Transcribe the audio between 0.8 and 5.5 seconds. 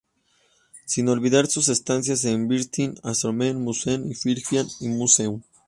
Sin olvidar sus estancias en British, Ashmolean Museum, Fitzwilliam Museum.